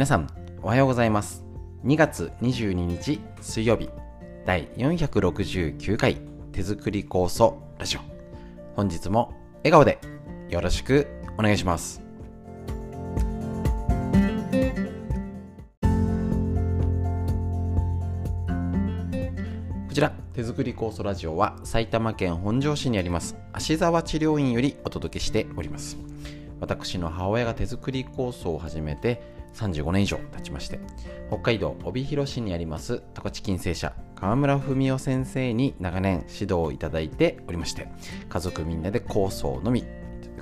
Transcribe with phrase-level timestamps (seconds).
[0.00, 0.28] 皆さん
[0.62, 1.44] おはようございます。
[1.84, 3.90] 2月22日水曜日
[4.46, 6.16] 第469回
[6.52, 8.00] 手作り構想ラジオ。
[8.74, 9.98] 本日も笑顔で
[10.48, 12.00] よろしくお願いします。
[19.86, 25.98] こちら手作り酵素ラジオは埼玉県本庄市にあります芦沢治療院よりお届けしております。
[26.60, 29.22] 私の母親が手作り酵素を始めて
[29.54, 30.78] 35年以上経ちまして
[31.28, 37.88] 北海道帯広市にあります十勝金星社川村文夫先生に長年指導をいただいておりまして
[38.28, 39.84] 家族みんなで酵素のみ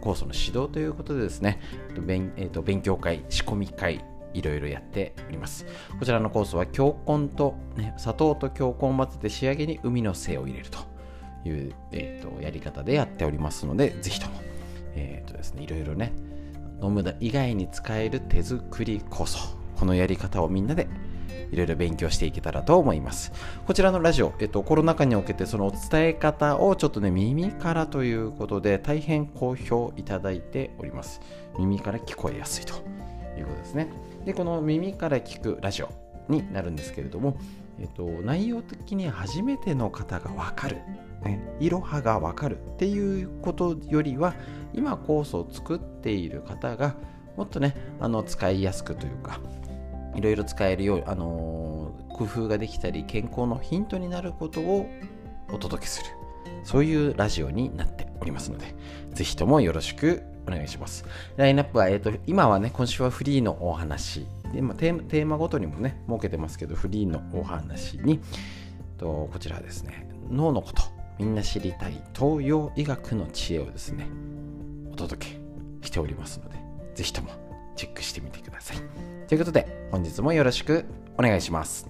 [0.01, 1.61] 酵素の指導ということでですね
[2.01, 4.05] 勉,、えー、と勉強会仕込み会
[4.35, 5.67] いろいろやっております。
[5.99, 10.79] こちらの酵素は強根と、ね、砂糖と強根を混ぜて仕上げに海の精を入れると
[11.49, 14.41] いう、えーと、やり方でやっておりますのでぜひとも、
[14.95, 16.13] えーとですね、いろいろね
[16.83, 20.89] 飲む以外に使える手作り酵素このやり方をみんなで
[21.51, 23.33] いろいろ勉強していけたらと思います。
[23.67, 31.21] こちらのラジオ、えっと、コロナ禍におけてその伝え方をちょっとね、耳からということで大変好評いただいております。
[31.59, 32.75] 耳から聞こえやすいと
[33.39, 33.89] いうことですね。
[34.25, 35.89] で、この耳から聞くラジオ
[36.29, 37.39] になるんですけれども、
[37.79, 40.79] えっと、内容的に初めての方がわかる、
[41.25, 44.35] ね、いろはがわかるっていうことよりは、
[44.73, 46.95] 今コースを作っている方が
[47.37, 49.41] もっとね、あの使いやすくというか、
[50.15, 54.87] いろいろ使えるよう、あのー、工夫ができたり健康のヒントになることを
[55.53, 56.11] お届けする。
[56.65, 58.75] そういうラジオになっておりますので
[59.15, 61.05] ぜひともよろしくお願いします。
[61.37, 64.27] ラインナップは、えーと、今はね今週はフリーのお話。
[64.53, 68.21] で、まあ、テーマごとにもね設けてますけどフリーのお話に
[68.97, 70.09] とこちらですね。
[70.31, 70.98] 脳のこと。
[71.19, 74.07] みんな知りたい東洋医学の知恵をですね
[74.93, 75.41] お届け
[75.87, 76.57] しておりますので
[76.95, 77.31] ぜひとも
[77.77, 78.77] チェックしてみてください。
[79.27, 80.85] ということで本日もよろしく
[81.19, 81.89] お願いします。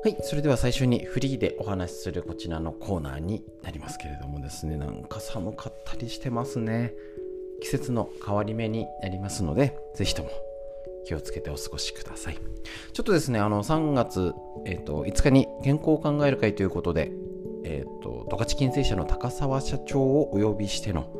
[0.00, 6.94] はい、それでは最初にフリーでお話しするこちらのコーナーになりますけれどもですね、なんか寒かったりしてますね。
[7.60, 10.30] 季節の変わり目になりますので、ぜひとも
[11.06, 12.38] 気をつけてお過ごしください。
[12.92, 14.34] ちょっとですね、あの3月、
[14.66, 17.10] えーと、5日に健康を考える会ということで、
[17.64, 21.10] えっ、ー、と、十勝金星社の高沢社長をお呼びしての、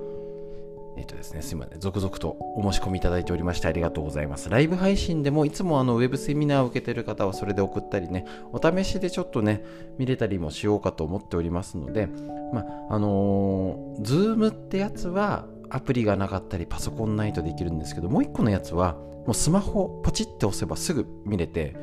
[0.96, 4.50] えっ、ー、とですね、すいません、続々とお申し込みいただいておりましてありがとうございます。
[4.50, 9.64] ライブ配信でもいつもあのウェブセミナーを受けている方はそれで送ったりね、お試しでちょっとね、
[9.98, 12.08] 見れたりもしようかと思っておりますので、
[12.52, 18.94] まあ、あのー、ズームってやつはアプリがなかったりパソコンないとできるんですけど、もう一個のやつは
[19.28, 21.76] もうスマホポチって押せばすぐ見れて、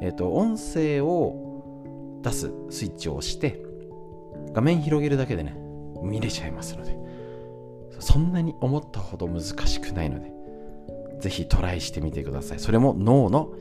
[0.00, 3.60] えっ、ー、と、音声を出すスイッチを押して、
[4.52, 5.56] 画面広げるだけでね、
[6.02, 6.96] 見れちゃいますので、
[7.98, 10.32] そんなに思ったほど難しくないので、
[11.20, 12.60] ぜひトライしてみてください。
[12.60, 13.52] それも脳の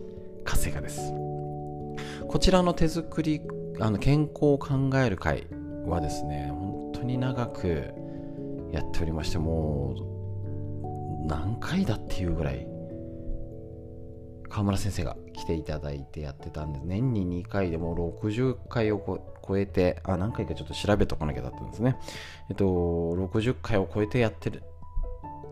[0.43, 1.11] 活性化です。
[2.27, 3.41] こちらの手作り、
[3.79, 5.47] あの健康を考える会
[5.87, 7.93] はですね、本当に長く
[8.73, 9.95] やっておりまして、も
[11.23, 12.67] う何回だっていうぐらい
[14.49, 21.97] 川村先生が来ていただいてやってたんで年に2回でも60回を超えてあ何回かちょっと調べとかなきゃだったんですね。
[22.49, 24.63] えっと60回を超えてやってる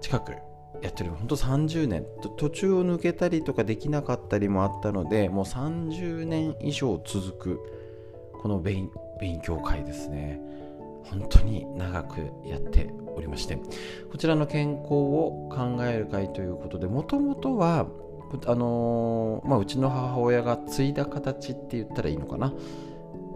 [0.02, 0.34] 近く
[0.82, 1.12] やってる。
[1.12, 2.06] 本当30年。
[2.38, 7.60] 途中を抜けたりとかできなかったりもあったのでもう30年以上続く
[8.42, 8.90] この勉
[9.44, 10.42] 強会ですね。
[11.04, 13.58] 本当に長くやっておりまして
[14.12, 17.88] こちらの健康を考える会ということでもともとは
[18.46, 22.54] あのー、まあ、うちの母親が継いだ形って言ったらいいのかな、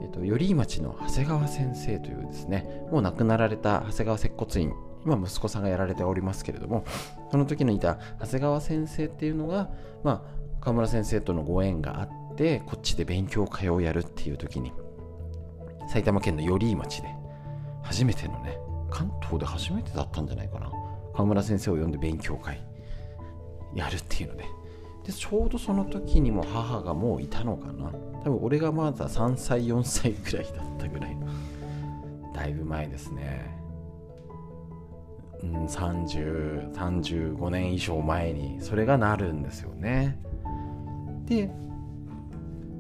[0.02, 4.74] えっと、頼町の長谷川先生というですねもう亡くなられた長谷川接骨院
[5.06, 6.86] 今息子さんがやられておりますけれども
[7.30, 9.70] その時にいた長谷川先生っていうのが、
[10.04, 14.72] まあ、河村先生とのご縁があってこっちで勉強会をやるっていう時に
[15.90, 17.10] 埼玉県の寄居町で
[17.86, 18.58] 初めてのね
[18.90, 20.72] 関東で初めてだったんじゃないかな。
[21.14, 22.62] 河村先生を呼んで勉強会。
[23.74, 24.46] やるっていうので。
[25.06, 27.92] でちょうどその時にも母がもういたのかな。
[28.24, 31.28] 多分俺がまだ3歳4歳ぐらいだったぐらいの。
[32.34, 33.56] だいぶ前ですね。
[35.44, 40.20] うん30 35年以上前にそれがなるんですよね。
[41.26, 41.52] で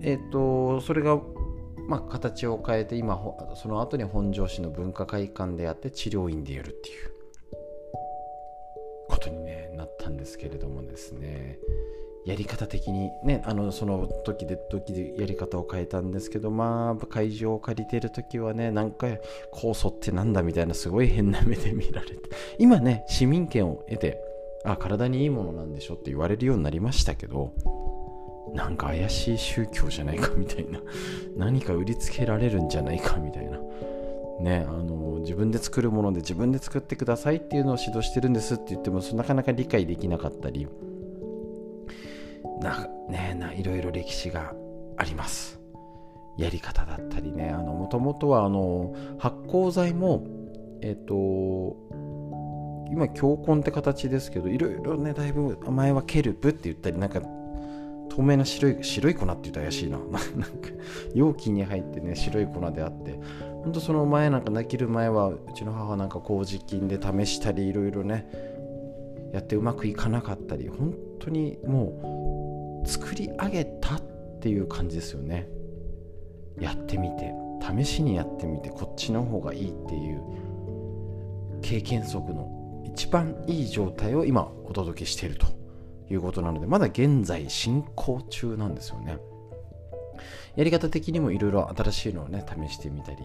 [0.01, 1.19] えっ、ー、とそれが
[1.87, 3.19] まあ形を変えて今
[3.55, 7.11] その後に本庄市の文化会館でやって治療院でやるっていう
[9.07, 11.59] ことに、ね、なったんですけれどもですね。
[12.25, 19.05] やり方的にねあのその時で時でやり方を変えたんですけどまあ会場を借りてる時はねなんか
[19.53, 22.15] 酵素ってなんだみたいなすごい変な目で見られて。
[22.57, 24.19] 今ね市民権を得て
[24.65, 27.53] あ体にいいものなんでしょって言われるようになりましたけど
[28.55, 30.79] なんか怪しい宗教じゃないかみたいな。
[31.35, 33.59] 何か売りつけられるんじゃないかみたいな。
[34.39, 40.67] ねあの自分で作るもので自分で作ってくださいっていうのを指導してるんですって言ってもなかなか理解できなかったり。
[42.61, 44.53] なねないろいろ歴史が
[44.97, 45.59] あります。
[46.37, 47.53] やり方だったりね。
[47.53, 50.23] もともとはあの発酵剤も
[50.81, 51.75] えっ、と
[52.91, 57.21] 今強根って形ですけどいろいろねだいぶ前はケルプって言ったりなんか
[58.15, 59.97] 透明な白い白い粉って言ったら怪しいな。
[60.07, 60.19] なんか
[61.13, 63.19] 容器に入ってね白い粉であって。
[63.63, 68.27] ほんとその前なんか泣ける前はうちの母なんか麹菌で試したりいろいろね
[69.33, 70.69] やってうまくいかなかったり。
[70.69, 74.01] 本当にもう作り上げたっ
[74.39, 75.49] ていう感じですよね。
[76.59, 77.33] やってみて。
[77.77, 80.21] 試しにやってみてこっちの方がいいっていう。
[81.61, 85.54] 経験則の一番いい状態を今お届けしていると。
[86.09, 89.17] いうことなのでまだ現在進行中なんですよね。
[90.55, 93.17] やり方的にもいろいろ新しいのをね試してみたり、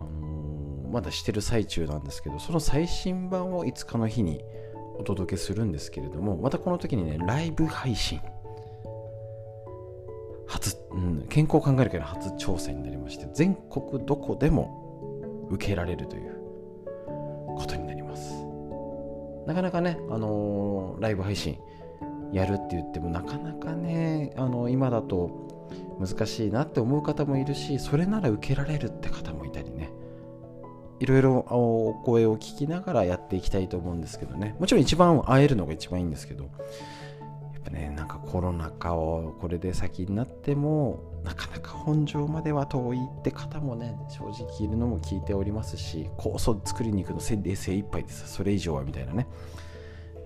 [0.00, 4.40] あのー、まだしてる最中なんですけどその最新版を5日の日に
[4.96, 8.20] お届けするんですけれどもまたこの時にねライブ配信
[10.46, 16.36] 初、うん、健康を考えるけど初挑戦になりまして全国どこでも受けられるという
[17.56, 18.32] ことになります。
[19.46, 21.58] なかなかね、あのー、ライブ配信
[22.34, 25.68] やるって言ってもなかなかねあの今だと
[26.00, 29.90] 難しいなって思う方もいるしそれなら受けられるって方もいたりね。
[31.00, 34.56] いろいろお声を聞きながらやっていきたいと思うんですけどね。
[34.58, 48.32] もちろん一番会えるのが一番いいんですけどやっぱねなんかコロナ禍をこれで先になってもなかなか本庄までは遠いって方もね正直いるのも聞いておりますし酵素作りに行くの精一杯です。
[48.32, 49.26] それ以上はみたいなね。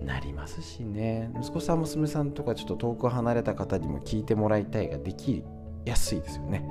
[0.01, 1.31] なりますしね。
[1.39, 5.43] 息子さん娘さんとかちょっと遠く離れた方にも聞いてもらいたいができ
[5.85, 6.65] やすいですよね。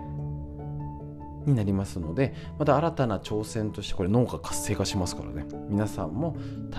[1.47, 5.47] になりますのでまた新たな挑戦としてこれ脳が活性化しますからね。
[5.69, 6.37] 皆さんも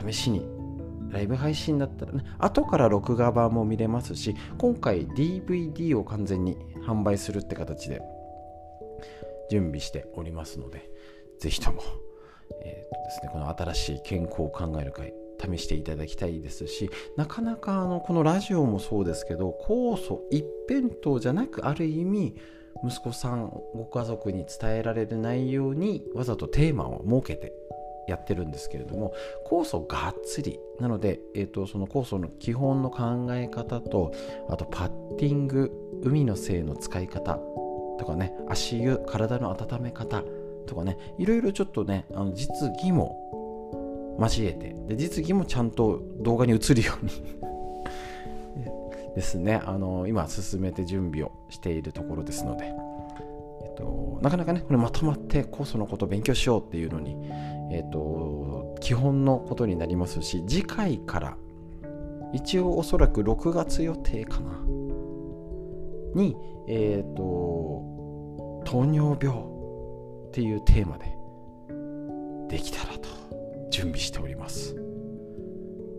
[0.08, 0.48] 試しに
[1.12, 2.24] ライブ配信だったらね。
[2.38, 8.02] 後から録画版も見れますし今回 DVD を完全に販売するって形で
[9.50, 10.90] 準備しておりますので
[11.40, 11.82] ぜひとも、
[12.64, 22.36] えーとですね、この新しい健康を考える会試していただきたいですしなかなかあのこのラジオもそうですけど酵素一辺倒じゃなくある意味
[22.84, 27.54] 息子さんご家族に伝えられる内容にわざとテーマを設けて
[28.08, 29.14] やってるんですけれども
[29.46, 30.60] 酵素がっつり。
[30.80, 34.14] なので、えーと、その酵素の基本の考え方と
[34.50, 35.72] あとパッティング
[36.04, 37.40] 海の精の使い方
[38.00, 40.24] とかね足湯体の温め方
[40.66, 42.50] とかねいろいろちょっとねあの実
[42.82, 43.29] 技も
[44.20, 44.76] 交えて。
[44.88, 47.12] で実技もちゃんと動画に映るように。
[49.16, 49.62] ですね。
[49.66, 52.74] あの今進めて準備をしているところですので、
[53.64, 57.18] えっと、なかなかねこれまとまって酵素のことを勉強しようっていうのに、
[57.72, 61.38] えっと、基本のことになりますし次回から
[62.34, 64.60] 一応おそらく6月予定かな。
[66.16, 66.36] に
[66.68, 71.16] えっ、と糖尿病っていうテーマで
[72.48, 73.19] できたらと。
[73.70, 74.76] 準備しております。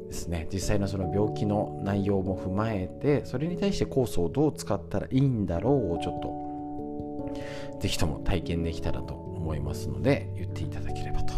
[0.09, 0.49] ですね。
[0.53, 11.35] 実際のその病気の内容も踏まえてそれに対して酵素をどう使ったらいいんだろうをちょっとぜひとも体験できたらと思いますので言っていただければと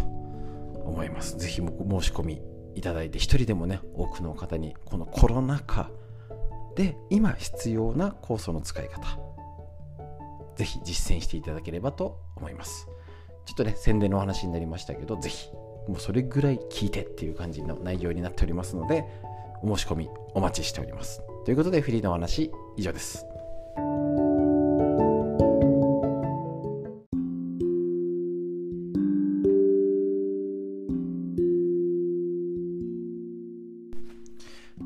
[0.84, 1.36] 思います。
[1.36, 2.42] ぜひ申し込み
[2.74, 5.90] いただいて一人でもね多くの方にこのコロナ禍
[6.74, 9.18] で今必要な酵素の使い方
[10.56, 12.88] ぜひ実践していただければと思います。
[13.44, 15.50] ちょっとね宣伝のお話になりましたけどぜひ
[15.88, 19.04] もうそれぐらい聞いてっていう感じの内容になっておりますので、
[19.62, 21.22] お申し込みお待ちしております。
[21.44, 23.26] ということで、フリーのお話、以上です。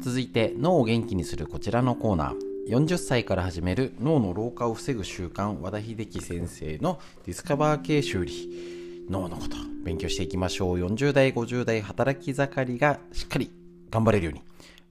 [0.00, 8.75] 続いて脳を元気にするこちらのコーナー40歳から始める脳の老化を防ぐ習慣和田秀樹先生のディスカバー系修理
[9.08, 10.78] 脳のこと勉強していきましょう。
[10.78, 13.50] 40代50代働き盛りがしっかり
[13.90, 14.42] 頑張れるように。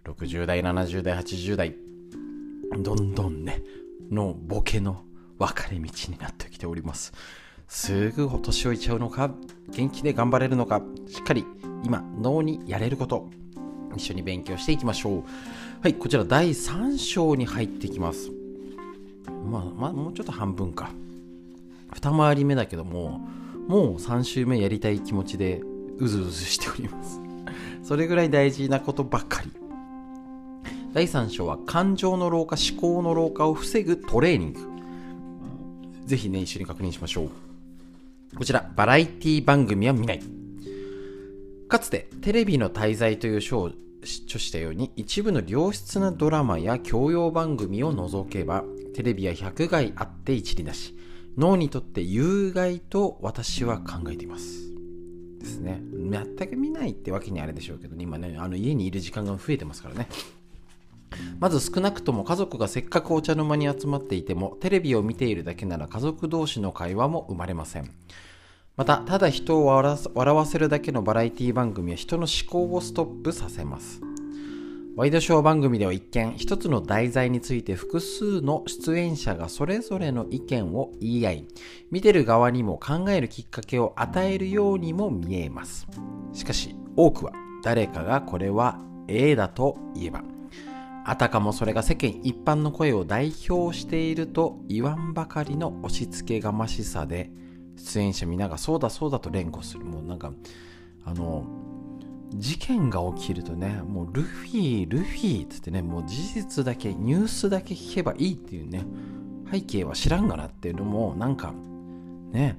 [0.05, 1.75] 60代70代80代
[2.79, 3.61] どんどんね
[4.09, 5.03] のボケの
[5.37, 7.11] 分かれ道になってきております。
[7.67, 9.31] すぐお年老いちゃうのか
[9.69, 11.43] 元気で頑張れるのかしっかり
[11.83, 13.29] 今脳にやれること。
[13.95, 15.23] 一緒に勉強していきましょう。
[15.81, 18.31] はいこちら第3章に入っていきます。
[19.45, 20.89] まあ、まあ、もうちょっと半分か。
[21.91, 23.21] 二回り目だけども
[23.67, 25.61] もう3週目やりたい気持ちで
[25.97, 27.21] うずうずしております。
[27.83, 29.51] それぐらい大事なことばっかり。
[30.93, 34.59] 第3章は感情の老化思考の老化を防ぐトレーニング。
[36.05, 37.29] ぜひね一緒に確認しましょう。
[38.37, 40.21] こちらバラエティ番組は見ない。
[41.67, 43.71] かつてテレビの滞在という章を
[44.03, 50.95] 著したように一部の良質なドラマや教養番組を除けばテレビは百害あって一理なし。
[51.37, 54.73] 脳にとって有害と私は考えています。
[55.39, 55.81] ですね。
[55.91, 60.07] 全く見ないってわけにあれでしょうけど、ね、今ねあの家にいる時間が増えてますからね。
[61.39, 67.91] まず少なくとも家族がせっかくお茶の間に集まっていてもテレビを見ているだけなら家族同士の会話も生まれません。
[68.75, 74.01] またただ人を笑わせるだけのバラエティ番組は人の思考をストップさせます。
[74.95, 81.47] ワイドショー番組では一見一つの題材について複数の出演者がそれぞれの意見を言い合い
[81.91, 85.85] 見てる側にも考えるきっかけを与えるようにも見えます。
[86.31, 90.23] しかし多くは誰かがこれは A だと言えば
[91.03, 97.31] あたかもそれが世間一般の声を代表していると言わんばかりの押し付けがましさで
[97.75, 99.83] 出演者皆がそうだそうだと連呼する。
[99.83, 100.31] もうなんか
[101.03, 101.64] あの
[102.37, 108.85] 事件が起きるとね、もうルフィ、ルフィっつってね、もう事実だけ、ニュースだけ聞けばいいっていうね、
[109.51, 111.53] 背景は知らんがなっていうのも、なんか、
[112.31, 112.57] ね、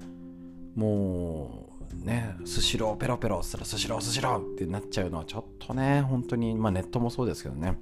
[0.75, 1.69] も
[2.03, 7.79] う、ね、スシローペロペロっつったらスシロースシローってなっちゃうのはちょっとね、本当に、まあネットもそうですけどね、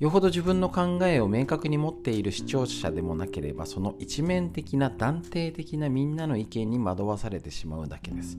[0.00, 8.38] よほど自分の考えを明確に持っている視聴者でもなければその一面的な断定的なみんなの意見に惑わされてしまうだけです。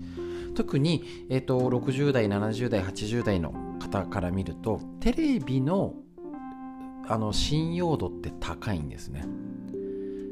[0.55, 5.93] 特に、えーと、60代70代80代の方から見るとテレビの
[7.07, 9.25] あの信用度って高いんですね。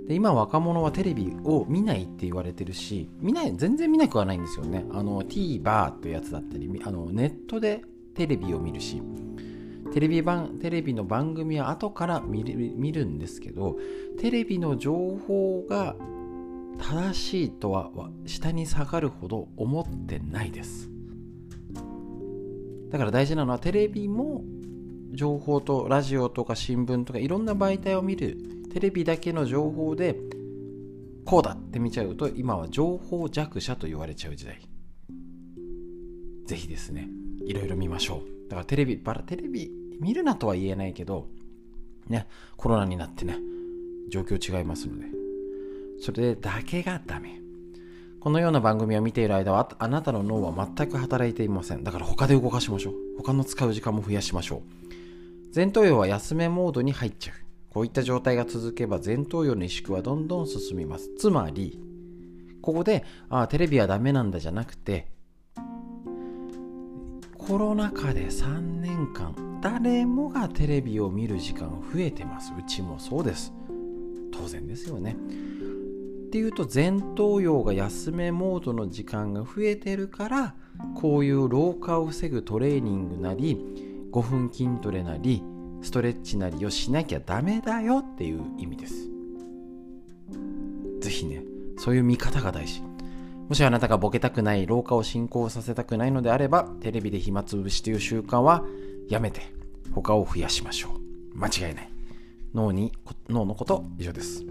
[0.08, 4.84] で今若者はテレビを見ないって言われてるし見ない全然見なくはないんですよね。
[4.92, 7.84] あの TVer というやつだったりあのネットで
[8.16, 9.00] テレビを見るし。
[9.94, 13.78] テレビ版テレビの番組は後から見る見るんですけど
[14.20, 15.96] テレビの情報が
[16.78, 17.90] 正しいとは
[18.26, 20.90] 下に下がるほど思ってないです。
[22.90, 24.44] だから大事なのはテレビも
[25.12, 28.38] 情報とラジオとか新聞とかいろんな媒体を見る
[28.72, 30.16] テレビだけの情報で
[31.26, 34.60] こうだって見ちゃうと今は情報弱者と言われちゃう時代。
[36.46, 37.08] ぜひですね
[37.46, 38.50] いろいろ見ましょう。
[38.50, 41.28] だからテレビバラテレビ見るなとは言えないけど、
[42.08, 42.28] ね、
[42.58, 43.38] コロナになってね、
[44.10, 45.06] 状況違いますので、
[46.02, 47.40] それだけがダメ。
[48.20, 51.84] このような番組を見ている間は、あなたの脳は全く働いていません。
[51.84, 52.94] だから他で動かしましょう。
[53.18, 54.62] 他の使う時間も増やしましょう。
[55.56, 57.36] 前頭葉は休めモードに入っちゃう。
[57.70, 61.10] こういった状態が続けば前頭葉の萎縮はどんどん進みます。
[61.18, 61.80] つまり、
[62.62, 65.08] ここで、ああ、テレビはダメなんだじゃなくて、
[67.38, 72.54] コロナ禍で3年間誰もがテレビを見る時間増えてます。
[72.58, 73.54] うちもそうです。
[74.32, 75.16] 当然ですよね。
[76.28, 80.56] っていうと前頭葉が休めモードの時間が増えてるから
[80.96, 83.58] こういう老化を防ぐトレーニングなり
[84.12, 85.44] 5分筋トレなり
[85.82, 89.10] ストレッチなりをしなきゃダメだよっていう意味です。
[91.02, 91.44] 是非ね
[91.78, 92.84] そういう見方が大事。
[93.50, 98.64] もしあなたがボケたくない、老化を進行させたくないのであれば、テレビで暇つぶしという習慣は
[99.10, 99.42] やめて、
[99.92, 101.38] 他を増やしましょう。
[101.38, 101.90] 間違いない。
[102.54, 102.94] 脳に、
[103.28, 104.46] 脳のこと、以上です。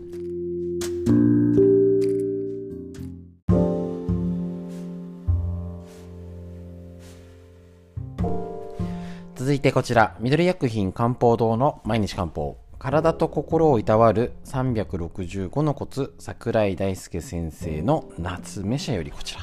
[9.36, 12.58] 続いてこちら、緑薬品漢方堂の毎日漢方。
[12.80, 19.40] 体と心をいたわる365のコツ桜井大輔先生の夏目社よりこちら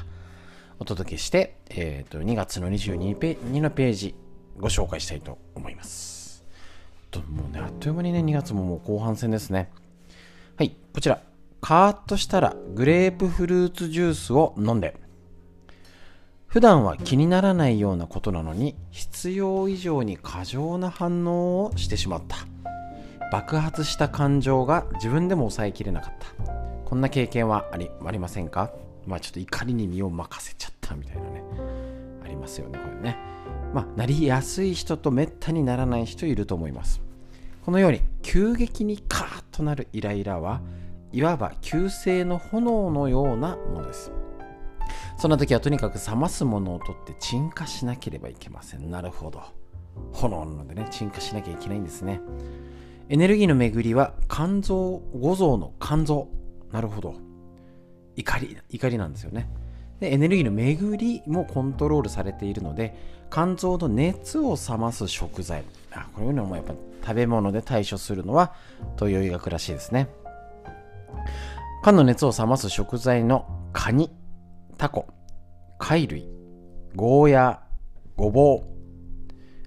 [0.79, 4.15] お届けして、えーと、2月の22ペ2のページ
[4.57, 6.43] ご紹介したいと思います。
[7.29, 9.71] もうねあっという間にね2月ももう後半戦ですね。
[10.57, 11.21] はいこちら。
[11.61, 14.99] カーッとしたらグレープフルーツジュースを飲んで。
[16.45, 22.37] 普段は気にならないようなことなのに必要以上に過剰な反応をしてしまった。
[23.31, 26.53] 爆発した感情が自分でも抑えきれなかった。
[26.85, 28.71] こんな経験はありありませんか？
[29.05, 31.43] まあちょっと怒りに身を任せちゃったみたいなね。
[32.23, 33.34] ありますよねこれね。
[33.75, 37.01] まあなりやすい人とめったにならない人いると思います。
[37.65, 40.61] このように急激にカーッとなるイライラは
[41.11, 44.13] いわば急性の炎のようなものです。
[45.17, 48.89] そんな時はとにかく冷ますものを取って鎮火しなければいけません。
[48.89, 49.43] なるほど。
[50.13, 52.21] 炎なのでね鎮火しなきゃいけないんですね。
[53.09, 56.29] エネルギーの巡りは肝臓五臓の肝臓。
[56.71, 57.15] なるほど。
[58.15, 59.49] 怒り怒りなんですよね。
[59.99, 62.95] でエネルギーの巡りもコントロールされているので
[63.31, 65.63] 肝臓の熱を冷ます食材。
[65.91, 68.53] あこういうのもやっぱ食べ物で対処するのは
[68.97, 70.09] 東洋医学らしいですね。
[71.83, 74.11] 肝の熱を冷ます食材のカニ
[74.77, 75.07] タコ
[75.77, 76.27] 貝類
[76.95, 77.61] ゴーヤ
[78.15, 78.75] ごぼう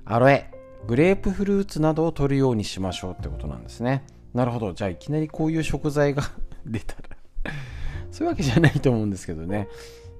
[0.04, 0.50] アロエ
[0.86, 4.04] グレープフルーツなどを取るようにしましょうってことなんですね。
[4.32, 4.72] なるほど。
[4.72, 6.22] じゃあいきなりこういう食材が
[6.64, 7.52] 出たら。
[8.10, 9.68] そういうわけじゃないと思うんですけどね。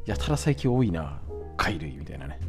[0.08, 1.20] やたら最近多いな
[1.58, 2.40] 貝類みたいなね。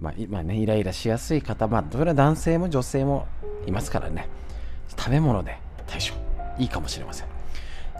[0.00, 3.26] まあ、今ねイライラしやすい方まあそれは男性も女性も
[3.66, 4.28] いますからね。
[4.96, 6.16] 食べ物で対処
[6.60, 7.28] いいかもしれません。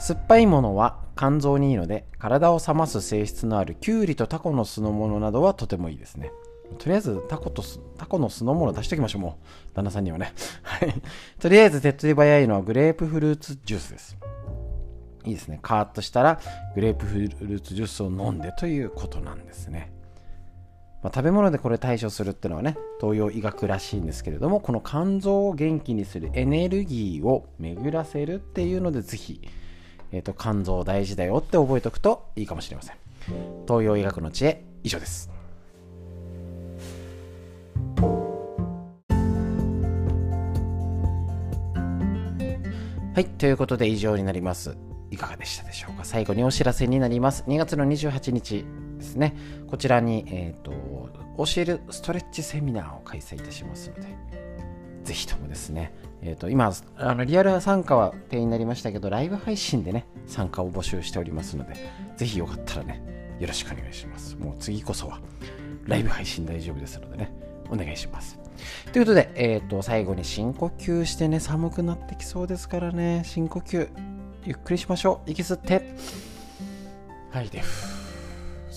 [0.01, 6.33] 酸っぱいものは肝臓にいいので体を冷ます性質のあるきゅうりとタコの酢の物などはとてもいいですね。
[6.79, 7.63] とりあえずタコと
[7.97, 9.39] タコの酢の物出しておきましょうも
[9.73, 9.75] う。
[9.75, 10.33] 旦那さんにはね。
[10.63, 10.95] はい。
[11.39, 14.17] とりあえず手っ取り早いのはグレープフルーツジュースです。
[15.25, 15.59] いいですね。
[15.63, 16.41] カーッとしたら
[16.75, 19.93] グレープフルーツジュースを飲んでということなんですね。
[21.03, 29.41] まあ、食べ物でこれ対処するっていうのはね東洋医学らしいんですけれどもこの肝臓を元気にするエネルギーを巡らせるっていうのでぜひ、
[30.11, 32.97] えーと、肝臓大事だよって覚えておくといいかもしれません。
[33.67, 35.31] 東洋医学の知恵以上です。
[43.15, 44.77] はいということで以上になります。
[45.11, 46.05] いかがでしたでしょうか？
[46.05, 47.45] 最後にお知らせになります。
[47.49, 48.65] 2月の28日
[48.99, 49.35] ですね。
[49.67, 50.73] こちらに、えーと、
[51.39, 54.17] 教えるストレッチセミナーを開催いたしますので
[55.05, 61.75] ぜひともですね、えーと、今あのリアル参加は定員になりましたけどライブ配信でね参加を募集しておりますので
[62.17, 64.37] ぜひよかったらねよろしくお願いします。
[64.37, 65.21] もう次こそは
[65.87, 67.33] ライブ配信大丈夫ですのでね
[67.71, 68.39] お願いします。
[68.93, 73.89] ということで、えーと最後に深呼吸してね寒くなってきそうですからね深呼吸。
[74.45, 75.31] ゆっくりしましょう。
[75.31, 75.95] 息吸って。
[77.31, 77.63] はいで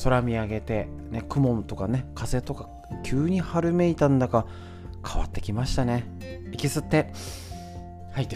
[0.03, 2.69] 空見上げて、ね、雲とかね風とか
[3.03, 4.45] 急に春めいたんだか
[5.07, 6.05] 変わってきましたね。
[6.51, 7.11] 息吸って。
[8.13, 8.35] 吐いて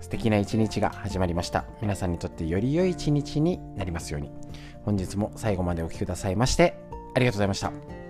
[0.00, 1.64] 素敵な一日が始まりました。
[1.82, 4.30] 皆さんにとってより良い一日になりますように。
[4.84, 6.78] 本日も最後までお聴きくださいまして
[7.16, 8.05] ありがとうございました。